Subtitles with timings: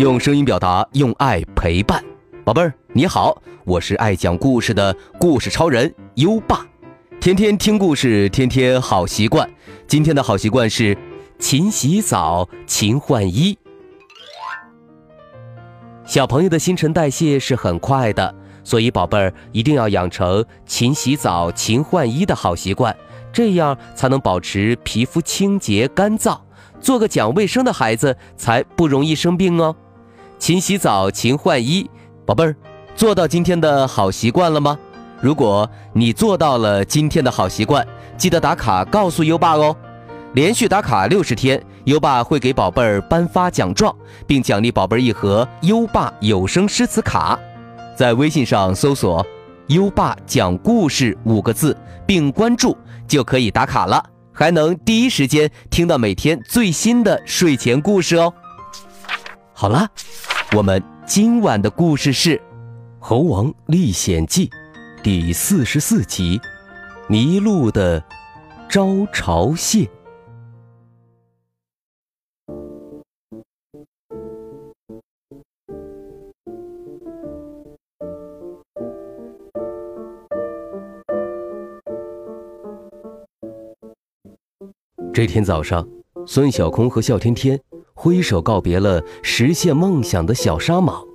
[0.00, 2.02] 用声音表达，用爱陪伴。
[2.42, 6.64] 宝贝儿，你好，我是爱讲故事的故事超人优爸。
[7.20, 9.46] 天天听故事，天天好习惯。
[9.86, 10.96] 今天的好习惯是
[11.38, 13.58] 勤洗澡，勤换衣。
[16.06, 22.96] 小朋友的新陈代谢是很快的，所以宝贝儿一定要养成勤洗澡、勤换衣的好习惯，
[23.30, 26.40] 这样才能保持皮肤清洁干燥，
[26.80, 29.76] 做个讲卫生的孩子，才不容易生病哦。
[30.40, 31.88] 勤洗澡，勤换衣，
[32.24, 32.56] 宝贝儿，
[32.96, 34.76] 做到今天的好习惯了吗？
[35.20, 37.86] 如果你做到了今天的好习惯，
[38.16, 39.76] 记得打卡告诉优爸哦。
[40.32, 43.94] 连续打卡六十天，优爸会给宝贝儿颁发奖状，
[44.26, 47.38] 并奖励宝贝儿一盒优爸有声诗词卡。
[47.94, 49.24] 在微信上搜索
[49.68, 51.76] “优爸讲故事”五个字，
[52.06, 52.74] 并关注
[53.06, 58.32] 就可以打卡了，还能第一时间听到每天最新的睡前故事哦。
[59.52, 59.86] 好了，
[60.56, 62.36] 我们今晚的故事是
[62.98, 64.48] 《猴王历险记》
[65.00, 66.38] 第四十四集
[67.08, 68.02] 《迷路的
[68.68, 69.84] 招潮蟹》。
[85.14, 85.88] 这天早上，
[86.26, 87.60] 孙小空和笑天天
[88.02, 91.06] 挥手告别了实现梦想的小沙蟒。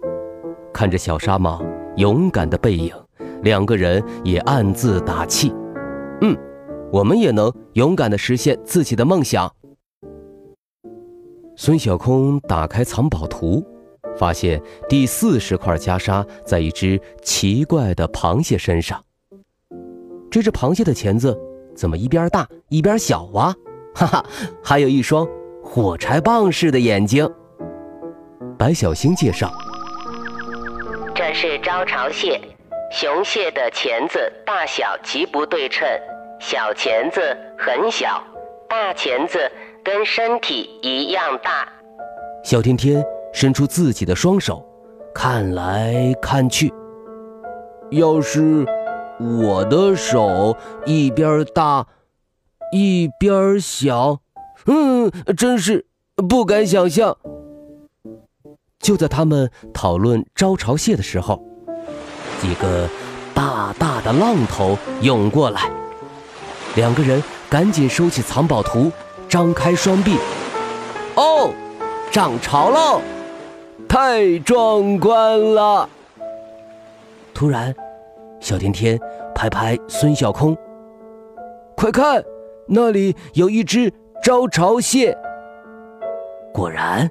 [0.72, 2.94] 看着小沙蟒勇敢的背影，
[3.41, 5.52] 两个人也暗自打气
[6.22, 6.38] ：“嗯，
[6.91, 9.52] 我们也能勇敢的实现自己的梦想。”
[11.58, 13.66] 孙小空打开藏宝图，
[14.16, 19.03] 发现第四十块袈裟在一只奇怪的螃蟹身上。
[20.30, 21.36] 这只螃蟹的钳子
[21.73, 23.56] 怎么一边大一边小啊？
[23.95, 24.25] 哈哈，
[24.61, 25.28] 还有一双
[25.66, 27.28] 火柴棒似的眼睛。
[28.57, 29.51] 白小星介绍
[31.13, 32.40] ：“这是招潮蟹，
[32.91, 35.85] 雄蟹的钳子大小极不对称，
[36.40, 37.19] 小钳子
[37.57, 38.23] 很小，
[38.69, 39.51] 大钳子
[39.84, 41.67] 跟身体一样大。”
[42.45, 43.03] 小天天
[43.34, 44.63] 伸出自己的双手，
[45.13, 46.72] 看来看去，
[47.90, 48.63] 要是
[49.41, 51.85] 我的手一边大。
[52.72, 54.19] 一边小，
[54.66, 55.86] 嗯，真是
[56.30, 57.18] 不敢想象。
[58.80, 61.44] 就在他们讨论招潮蟹的时候，
[62.40, 62.88] 几个
[63.34, 65.72] 大大的浪头涌过来，
[66.76, 68.92] 两个人赶紧收起藏宝图，
[69.28, 70.18] 张开双臂。
[71.16, 71.52] 哦，
[72.12, 73.02] 涨潮喽！
[73.88, 75.88] 太壮观了！
[77.34, 77.74] 突然，
[78.40, 79.00] 小天天
[79.34, 80.56] 拍拍孙小空，
[81.76, 82.24] 快看！
[82.68, 85.16] 那里有一只招潮蟹。
[86.53, 87.09] 果然，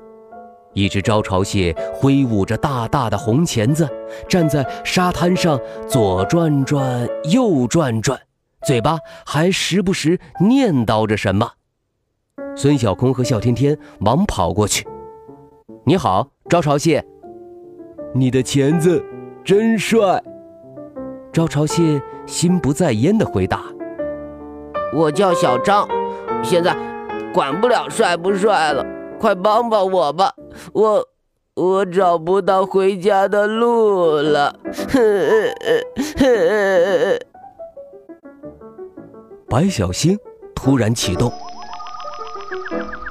[0.73, 3.89] 一只招潮蟹挥舞着大大的红钳子，
[4.29, 8.19] 站在沙滩上左转转，右转转，
[8.67, 11.53] 嘴巴还时不时念叨着什么。
[12.57, 14.87] 孙小空和笑天天忙跑过去
[15.85, 17.05] ：“你好，招潮蟹，
[18.15, 19.05] 你的钳子
[19.45, 20.23] 真帅。”
[21.33, 23.65] 招潮蟹心不在焉地回答。
[24.95, 25.87] 我叫小张，
[26.43, 26.77] 现在
[27.35, 28.87] 管不了帅不帅了，
[29.19, 30.33] 快帮帮我吧！
[30.73, 31.05] 我
[31.57, 34.55] 我找不到回家的路了。
[39.51, 40.17] 白小星
[40.55, 41.33] 突然启动。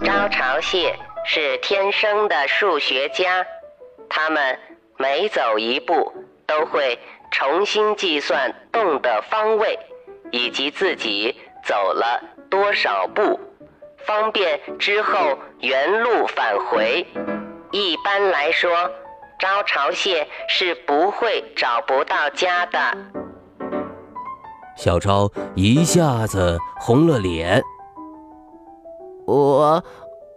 [0.05, 3.45] 招潮蟹是天生的数学家，
[4.07, 4.57] 他们
[4.97, 6.13] 每走一步
[6.47, 6.97] 都会
[7.29, 9.77] 重新计算洞的方位，
[10.31, 11.35] 以及自己。
[11.65, 13.39] 走了多少步，
[14.05, 17.05] 方便之后原路返回。
[17.71, 18.69] 一般来说，
[19.39, 22.79] 招潮蟹是不会找不到家的。
[24.75, 27.61] 小昭一下子红了脸。
[29.25, 29.83] 我，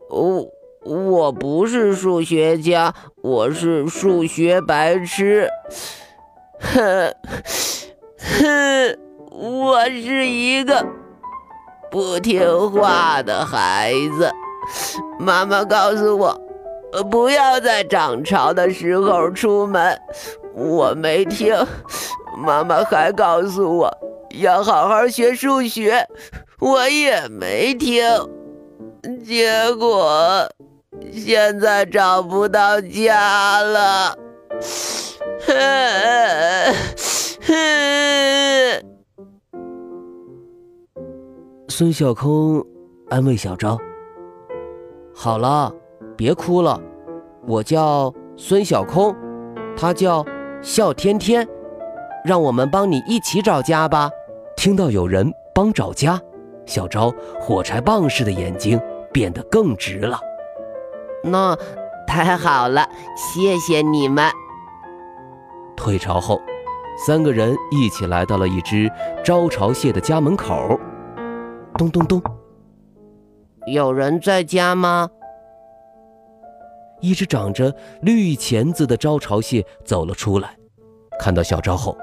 [0.08, 0.49] 我，
[0.85, 5.49] 我不是数学家，我是数学白痴。
[6.61, 7.14] 哼，
[8.19, 8.99] 哼，
[9.31, 10.87] 我是一个。
[11.91, 14.31] 不听话的孩子，
[15.19, 16.38] 妈妈告诉我，
[17.11, 19.99] 不要在涨潮的时候出门。
[20.55, 21.55] 我没听，
[22.37, 23.91] 妈妈还告诉我
[24.41, 26.06] 要好好学数学，
[26.59, 28.03] 我也没听。
[29.25, 30.49] 结果
[31.12, 34.17] 现在找不到家了。
[35.47, 35.55] 哼
[37.47, 38.95] 哼。
[41.78, 42.64] 孙小空
[43.11, 43.76] 安慰小昭
[45.14, 45.70] ：“好了，
[46.17, 46.81] 别哭了，
[47.46, 49.14] 我叫孙小空，
[49.76, 50.25] 他叫
[50.62, 51.46] 笑天天，
[52.25, 54.08] 让我们帮你一起找家吧。
[54.56, 56.19] 听到有人帮找家，
[56.64, 58.81] 小昭火柴棒似的眼睛
[59.12, 60.19] 变得更直了。
[61.23, 61.55] 那
[62.06, 64.25] 太好了，谢谢你们。
[65.76, 66.40] 退潮后，
[67.06, 68.90] 三个人一起来到了一只
[69.23, 70.81] 招潮蟹的家门口。
[71.76, 72.23] 咚咚咚，
[73.67, 75.08] 有人在家吗？
[77.02, 80.56] 一只长着绿钳子的招潮蟹走了出来，
[81.20, 81.96] 看到小昭后，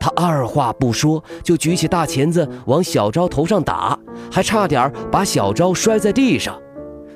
[0.00, 3.96] 他二话不说就举起大钳子往小昭头上打，
[4.32, 6.60] 还差点把小昭摔在地上。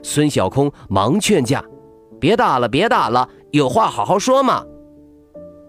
[0.01, 1.65] 孙小空忙劝架
[2.21, 4.65] ：“别打了，别打了，有话好好说嘛。”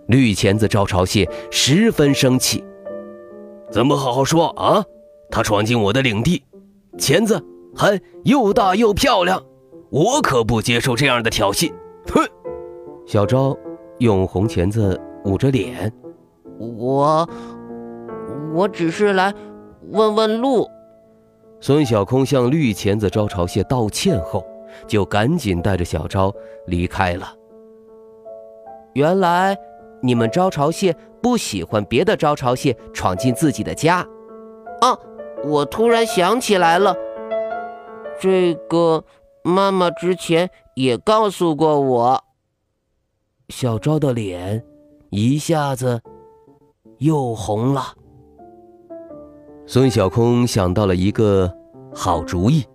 [0.08, 2.64] 绿钳子招潮蟹十分生气
[3.72, 4.84] ：“怎么好好说啊？
[5.30, 6.44] 他闯进我的领地，
[6.98, 7.44] 钳子
[7.76, 9.42] 还又大又漂亮。”
[9.92, 11.72] 我可不接受这样的挑衅！
[12.08, 12.22] 哼！
[13.06, 13.56] 小昭
[14.00, 15.94] 用红钳子捂着脸。
[16.60, 17.30] 我，
[18.54, 19.34] 我只是来
[19.92, 20.68] 问问路。
[21.62, 24.44] 孙小空向绿钳子招潮蟹道歉后，
[24.86, 26.34] 就赶紧带着小昭
[26.66, 27.34] 离开了。
[28.94, 29.58] 原来
[30.02, 34.06] 你们招潮蟹不喜欢别的招潮蟹闯进自己的家。
[34.82, 34.98] 啊！
[35.44, 36.96] 我突然想起来了，
[38.20, 39.04] 这个。
[39.48, 42.24] 妈妈之前也告诉过我。
[43.50, 44.66] 小昭的脸
[45.12, 46.02] 一下子
[46.98, 47.94] 又红了。
[49.68, 51.56] 孙小空想到了一个
[51.94, 52.66] 好主意，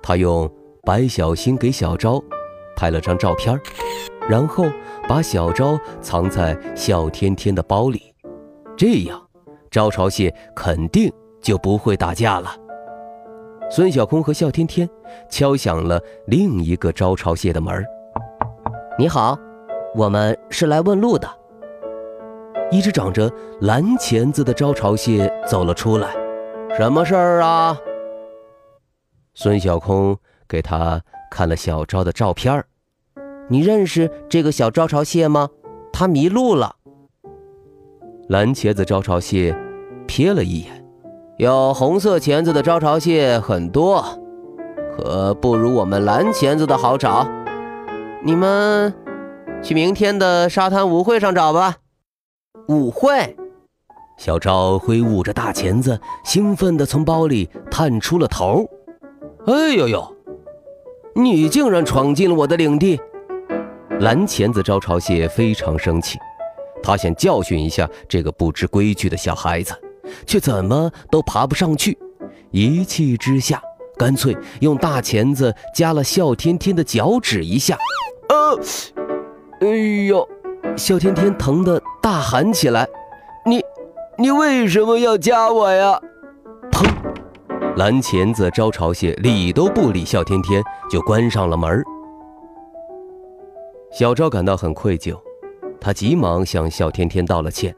[0.00, 0.48] 他用
[0.84, 2.22] 白小星给小昭
[2.76, 3.60] 拍了张照片，
[4.28, 4.64] 然后
[5.08, 8.14] 把小昭藏在笑天天的包里，
[8.76, 9.20] 这样
[9.72, 12.50] 招潮蟹肯定就不会打架了。
[13.70, 14.88] 孙小空和笑天天
[15.28, 17.84] 敲响了另一个招潮蟹的门
[18.98, 19.38] 你好，
[19.94, 21.28] 我们是来问路的。
[22.70, 26.14] 一只长着蓝钳子的招潮蟹走了出来。
[26.76, 27.76] 什么事儿啊？
[29.34, 30.16] 孙小空
[30.48, 31.00] 给他
[31.30, 32.64] 看了小昭的照片
[33.48, 35.48] 你认识这个小招潮蟹吗？
[35.92, 36.76] 它迷路了。
[38.28, 39.52] 蓝钳子招潮蟹
[40.06, 40.79] 瞥了一眼。
[41.40, 44.04] 有红色钳子的招潮蟹很多，
[44.94, 47.26] 可不如我们蓝钳子的好找。
[48.22, 48.92] 你们
[49.62, 51.76] 去明天的沙滩舞会上找吧。
[52.68, 53.34] 舞会，
[54.18, 58.66] 小昭挥舞着大钳子，兴奋地从包里探出了头。
[59.46, 60.14] 哎呦呦，
[61.14, 63.00] 你竟然闯进了我的领地！
[64.00, 66.18] 蓝钳子招潮蟹非常生气，
[66.82, 69.72] 他想教训一下这个不知规矩的小孩子。
[70.26, 71.98] 却怎么都爬不上去，
[72.50, 73.62] 一气之下，
[73.96, 77.76] 干脆用大钳子夹了笑天天的脚趾一下。
[78.28, 78.58] 呃，
[79.60, 79.68] 哎
[80.06, 80.28] 呦！
[80.76, 82.86] 笑天天疼得大喊起来
[83.44, 83.62] ：“你，
[84.18, 85.98] 你为什么要夹我呀？”
[86.70, 86.86] 砰！
[87.76, 91.82] 蓝钳子招潮蟹理都不理笑天天，就关上了门。
[93.92, 95.18] 小昭感到很愧疚，
[95.80, 97.74] 他急忙向笑天天道了歉。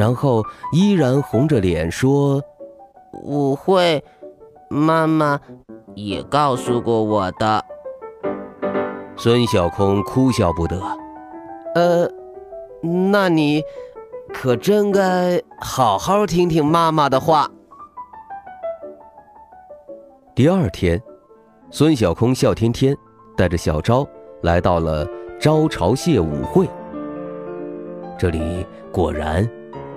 [0.00, 0.42] 然后
[0.72, 2.42] 依然红着脸说
[3.22, 4.02] ：“舞会，
[4.70, 5.38] 妈妈
[5.94, 7.62] 也告诉过我的。”
[9.14, 10.80] 孙小空哭笑不得
[11.76, 12.10] ：“呃，
[13.10, 13.62] 那你
[14.32, 17.50] 可真该好好听听妈妈的话。”
[20.34, 20.98] 第二天，
[21.70, 22.96] 孙小空笑天天
[23.36, 24.08] 带着小昭
[24.40, 25.06] 来到了
[25.38, 26.66] 招潮蟹舞会。
[28.16, 29.46] 这里果然。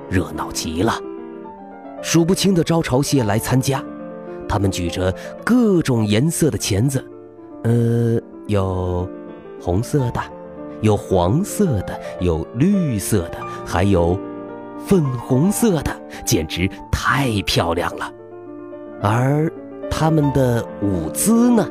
[0.09, 0.93] 热闹极了，
[2.01, 3.83] 数不清的招潮蟹来参加，
[4.47, 7.03] 他们举着各种颜色的钳子，
[7.63, 9.09] 呃，有
[9.61, 10.21] 红色的，
[10.81, 14.19] 有黄色的，有绿色的，还有
[14.85, 15.91] 粉红色的，
[16.25, 18.11] 简直太漂亮了。
[19.01, 19.51] 而
[19.89, 21.67] 他们的舞姿呢，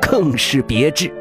[0.00, 1.12] 更是别致，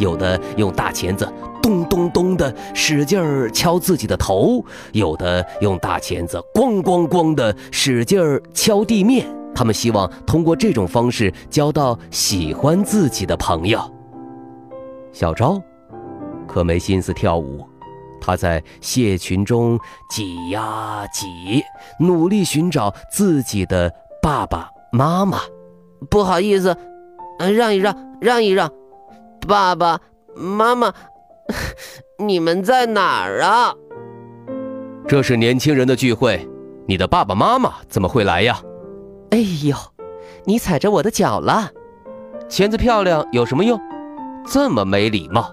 [0.00, 1.32] 有的用大钳子。
[1.62, 9.26] 咚咚咚的使劲儿敲自己的头，有的用大钳子咣咣咣的使劲儿敲地面。
[9.54, 13.78] 他们希望通过这种方式交到喜欢自己的朋友。
[15.12, 15.60] 小昭
[16.48, 17.66] 可没心思跳舞，
[18.20, 19.78] 他在蟹群中
[20.08, 21.62] 挤呀挤，
[21.98, 23.92] 努力寻找自己的
[24.22, 25.40] 爸爸妈妈。
[26.08, 26.74] 不好意思，
[27.38, 28.70] 嗯让一让，让一让，
[29.46, 30.00] 爸爸
[30.34, 30.92] 妈妈。
[32.18, 33.74] 你们在哪儿啊？
[35.08, 36.48] 这是年轻人的聚会，
[36.86, 38.60] 你的爸爸妈妈怎么会来呀？
[39.30, 39.76] 哎呦，
[40.44, 41.70] 你踩着我的脚了！
[42.48, 43.80] 钳子漂亮有什么用？
[44.46, 45.50] 这么没礼貌！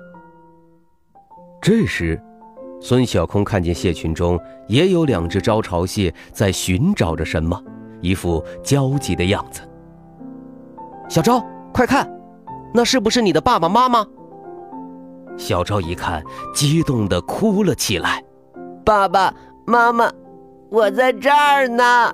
[1.61, 2.21] 这时，
[2.79, 7.59] 孙小空看见蟹群中也有两只招潮蟹在寻找着什么，
[8.01, 9.61] 一副焦急的样子。
[11.09, 12.07] 小昭，快看，
[12.77, 14.05] 那是不是你的爸爸妈妈？
[15.35, 18.23] 小昭一看，激动地哭了起来。
[18.85, 19.33] 爸爸
[19.65, 20.07] 妈妈，
[20.69, 22.13] 我在这儿呢！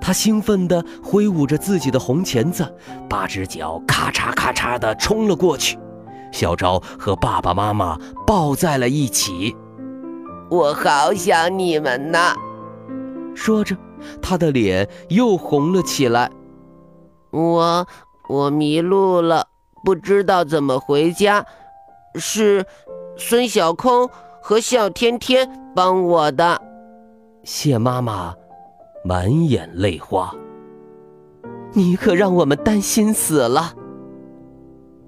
[0.00, 2.66] 他兴奋地挥舞着自己的红钳子，
[3.10, 5.78] 八只脚咔嚓咔嚓地冲了过去。
[6.32, 9.54] 小昭和爸爸妈妈抱在了一起。
[10.48, 12.34] 我好想你们呐！
[13.34, 13.76] 说着，
[14.22, 16.30] 他的脸又红了起来。
[17.30, 17.86] 我
[18.30, 19.46] 我迷路了，
[19.84, 21.44] 不知道怎么回家。
[22.16, 22.64] 是
[23.16, 24.08] 孙小空
[24.40, 26.60] 和笑天天帮我的。
[27.42, 28.34] 谢妈妈
[29.04, 30.32] 满眼泪花，
[31.72, 33.74] 你可让我们担心死了。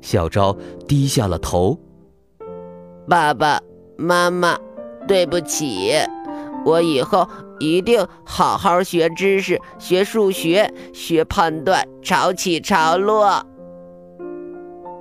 [0.02, 0.56] 小昭
[0.86, 1.78] 低下了头。
[3.08, 3.60] 爸爸
[3.96, 4.58] 妈妈，
[5.06, 5.92] 对不起，
[6.64, 7.26] 我以后
[7.60, 13.46] 一定好好学知识，学数学，学判断，潮起潮落。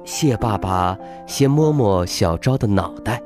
[0.06, 0.98] 谢爸爸
[1.28, 3.22] 先摸摸小昭的脑袋，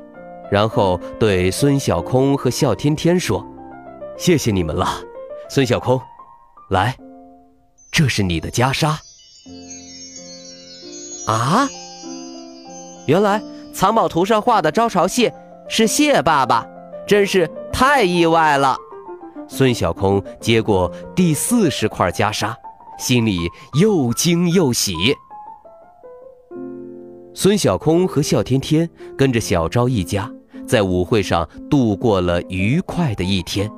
[0.50, 3.46] 然后对孙小空和笑天天说
[4.18, 4.86] ：“谢谢你们了，
[5.50, 6.00] 孙小空，
[6.70, 6.96] 来，
[7.92, 8.96] 这是你的袈裟。”
[11.30, 11.68] 啊！
[13.06, 13.40] 原来
[13.74, 15.32] 藏宝图上画的招潮蟹
[15.68, 16.66] 是蟹爸爸，
[17.06, 18.76] 真是太意外了。
[19.46, 22.54] 孙小空接过第四十块袈裟，
[22.98, 23.38] 心里
[23.74, 24.94] 又惊又喜。
[27.32, 30.30] 孙小空和笑天天跟着小昭一家
[30.66, 33.70] 在舞会上度过了愉快的一天。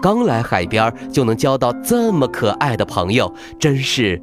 [0.00, 4.22] 刚来海边就能交到这么可爱的朋友，真是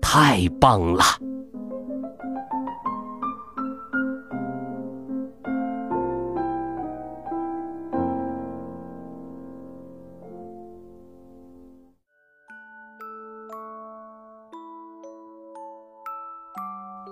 [0.00, 1.04] 太棒了。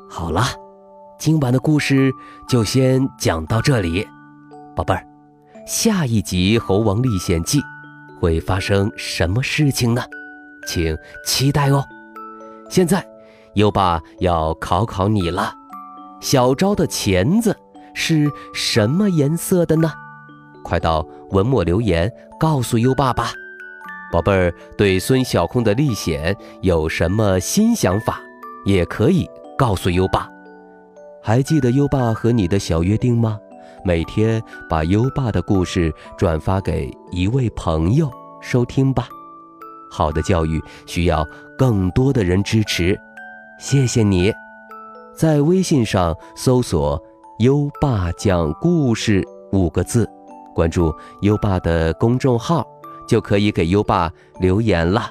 [0.08, 0.42] 好了，
[1.24, 2.12] 今晚的故事
[2.46, 4.06] 就先讲到这里，
[4.76, 5.06] 宝贝儿，
[5.66, 7.60] 下一集《猴王历险记》
[8.20, 10.02] 会发生什么事情呢？
[10.68, 11.82] 请期待哦。
[12.68, 13.02] 现在，
[13.54, 15.50] 优爸要考考你了，
[16.20, 17.56] 小昭的钳子
[17.94, 19.90] 是什么颜色的呢？
[20.62, 23.32] 快到文末留言告诉优爸吧。
[24.12, 28.20] 宝贝儿，对孙小空的历险有什么新想法，
[28.66, 29.26] 也可以。
[29.56, 30.28] 告诉优爸，
[31.26, 33.38] 还记得优爸和你的小约定吗？
[33.82, 38.10] 每天把优爸的故事转发给一位朋友
[38.42, 39.08] 收听吧。
[39.90, 41.26] 好的教育需要
[41.56, 42.94] 更多的人支持，
[43.58, 44.30] 谢谢你。
[45.16, 47.02] 在微信上搜索
[47.40, 50.06] “优爸讲故事”五个字，
[50.54, 52.66] 关注优爸的公众号，
[53.08, 55.10] 就可以给优爸留言了。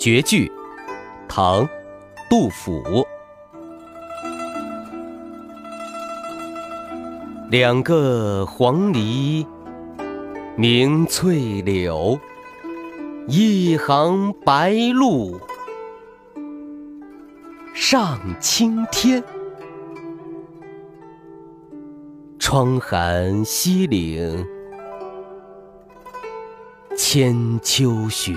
[0.00, 0.50] 绝句，
[1.28, 1.68] 唐，
[2.30, 3.06] 杜甫。
[7.50, 9.46] 两个黄鹂
[10.56, 12.18] 鸣翠柳，
[13.26, 15.38] 一行白鹭
[17.74, 19.22] 上青天。
[22.38, 24.46] 窗含西岭
[26.96, 28.34] 千秋雪。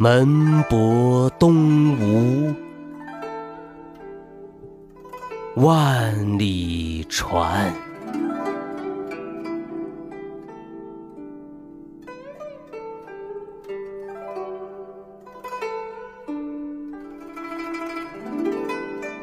[0.00, 2.54] 门泊东吴
[5.56, 7.74] 万里船。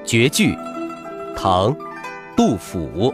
[0.04, 0.54] 绝句
[1.38, 1.74] 唐
[2.36, 3.14] 杜甫。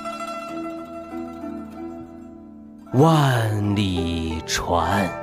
[2.93, 5.20] 万里船。